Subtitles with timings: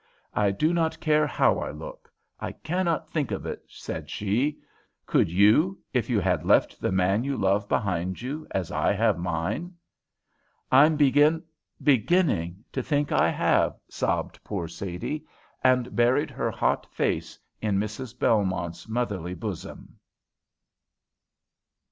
[0.33, 2.11] "I do not care how I look.
[2.39, 4.57] I cannot think of it," said she;
[5.05, 9.19] "could you, if you had left the man you love behind you, as I have
[9.19, 9.75] mine?"
[10.71, 11.43] "I'm begin
[11.83, 15.23] beginning to think I have," sobbed poor Sadie,
[15.63, 18.17] and buried her hot face in Mrs.
[18.17, 19.99] Belmont's motherly bosom.